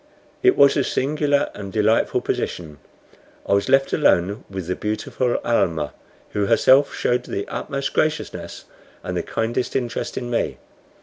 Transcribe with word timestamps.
It 0.41 0.57
was 0.57 0.75
a 0.75 0.83
singular 0.83 1.51
and 1.53 1.69
a 1.69 1.71
delightful 1.79 2.21
position. 2.21 2.79
I 3.45 3.53
was 3.53 3.69
left 3.69 3.93
alone 3.93 4.43
with 4.49 4.65
the 4.65 4.75
beautiful 4.75 5.35
Almah, 5.45 5.93
who 6.31 6.47
herself 6.47 6.95
showed 6.95 7.21
the 7.25 7.47
utmost 7.47 7.93
graciousness 7.93 8.65
and 9.03 9.15
the 9.15 9.21
kindest 9.21 9.75
interest 9.75 10.17
in 10.17 10.31
me. 10.31 10.57